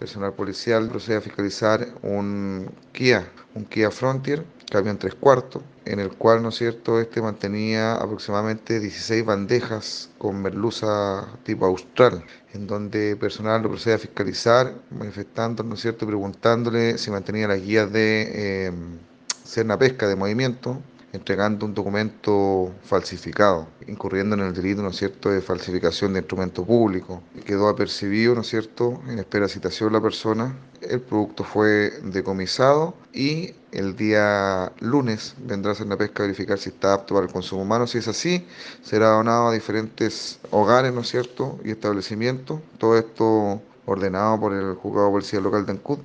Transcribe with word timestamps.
personal 0.00 0.32
policial 0.32 0.88
procede 0.88 1.18
a 1.18 1.20
fiscalizar 1.20 1.86
un 2.02 2.70
Kia, 2.92 3.30
un 3.54 3.66
Kia 3.66 3.90
Frontier, 3.90 4.44
camión 4.70 4.96
tres 4.98 5.14
cuartos, 5.14 5.62
en 5.84 6.00
el 6.00 6.08
cual, 6.08 6.42
¿no 6.42 6.48
es 6.48 6.56
cierto?, 6.56 6.98
este 6.98 7.20
mantenía 7.20 7.94
aproximadamente 7.94 8.80
16 8.80 9.24
bandejas 9.26 10.08
con 10.16 10.40
merluza 10.40 11.28
tipo 11.44 11.66
austral, 11.66 12.24
en 12.54 12.66
donde 12.66 13.14
personal 13.16 13.62
lo 13.62 13.68
procede 13.68 13.94
a 13.94 13.98
fiscalizar, 13.98 14.74
manifestando, 14.90 15.62
¿no 15.62 15.74
es 15.74 15.82
cierto?, 15.82 16.06
preguntándole 16.06 16.96
si 16.96 17.10
mantenía 17.10 17.46
las 17.48 17.60
guías 17.60 17.92
de 17.92 18.30
eh, 18.34 18.72
Cerna 19.44 19.78
Pesca 19.78 20.08
de 20.08 20.16
movimiento, 20.16 20.80
entregando 21.12 21.66
un 21.66 21.74
documento 21.74 22.72
falsificado, 22.82 23.66
incurriendo 23.86 24.36
en 24.36 24.42
el 24.42 24.54
delito, 24.54 24.82
¿no 24.82 24.92
cierto?, 24.92 25.30
de 25.30 25.40
falsificación 25.40 26.12
de 26.12 26.20
instrumento 26.20 26.64
público. 26.64 27.22
Quedó 27.44 27.68
apercibido, 27.68 28.34
¿no 28.34 28.42
es 28.42 28.48
cierto?, 28.48 29.00
en 29.08 29.18
espera 29.18 29.46
de 29.46 29.52
citación 29.52 29.92
la 29.92 30.00
persona. 30.00 30.56
El 30.80 31.00
producto 31.00 31.44
fue 31.44 31.92
decomisado 32.04 32.94
y 33.12 33.54
el 33.72 33.96
día 33.96 34.72
lunes 34.80 35.34
vendrá 35.38 35.70
a 35.70 35.74
hacer 35.74 35.86
la 35.86 35.96
pesca 35.96 36.22
a 36.22 36.26
verificar 36.26 36.58
si 36.58 36.70
está 36.70 36.94
apto 36.94 37.14
para 37.14 37.26
el 37.26 37.32
consumo 37.32 37.62
humano. 37.62 37.86
Si 37.86 37.98
es 37.98 38.08
así, 38.08 38.46
será 38.82 39.08
donado 39.10 39.48
a 39.48 39.52
diferentes 39.52 40.38
hogares, 40.50 40.92
¿no 40.92 41.00
es 41.00 41.08
cierto?, 41.08 41.58
y 41.64 41.70
establecimientos. 41.70 42.60
Todo 42.78 42.96
esto 42.96 43.60
ordenado 43.84 44.38
por 44.38 44.52
el 44.54 44.74
juzgado 44.74 45.06
de 45.06 45.12
policía 45.12 45.40
local 45.40 45.66
de 45.66 45.72
Ancud 45.72 45.98